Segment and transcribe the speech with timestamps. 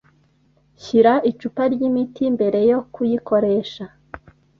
[0.81, 3.83] Shyira icupa ryimiti mbere yo kuyikoresha.